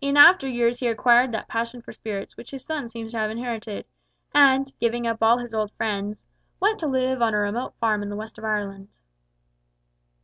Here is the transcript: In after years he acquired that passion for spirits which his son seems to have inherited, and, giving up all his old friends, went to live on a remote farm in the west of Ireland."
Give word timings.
In 0.00 0.16
after 0.16 0.48
years 0.48 0.80
he 0.80 0.88
acquired 0.88 1.30
that 1.30 1.46
passion 1.46 1.80
for 1.80 1.92
spirits 1.92 2.36
which 2.36 2.50
his 2.50 2.64
son 2.64 2.88
seems 2.88 3.12
to 3.12 3.18
have 3.18 3.30
inherited, 3.30 3.84
and, 4.34 4.72
giving 4.80 5.06
up 5.06 5.18
all 5.22 5.38
his 5.38 5.54
old 5.54 5.70
friends, 5.76 6.26
went 6.58 6.80
to 6.80 6.88
live 6.88 7.22
on 7.22 7.34
a 7.34 7.38
remote 7.38 7.76
farm 7.78 8.02
in 8.02 8.08
the 8.10 8.16
west 8.16 8.36
of 8.36 8.42
Ireland." 8.42 8.88